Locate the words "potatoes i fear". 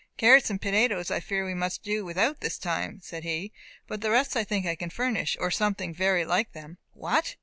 0.59-1.45